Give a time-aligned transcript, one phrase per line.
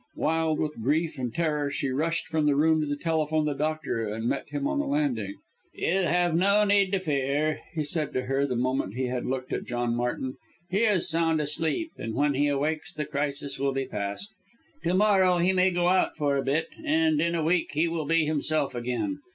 [0.15, 4.03] Wild with grief and terror, she rushed from the room to telephone to the doctor,
[4.11, 5.35] and met him on the landing.
[5.75, 6.65] "You need have no
[6.99, 10.37] fear," he said to her the moment he had looked at John Martin,
[10.71, 14.33] "he is sound asleep, and, when he awakes, the crisis will be past.
[14.85, 18.05] To morrow, he may go out for a bit, and, in a week, he will
[18.07, 19.19] be himself again.